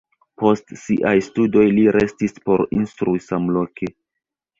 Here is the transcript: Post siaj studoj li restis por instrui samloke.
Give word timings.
Post 0.43 0.71
siaj 0.83 1.11
studoj 1.27 1.65
li 1.75 1.83
restis 1.97 2.33
por 2.47 2.63
instrui 2.79 3.23
samloke. 3.27 3.91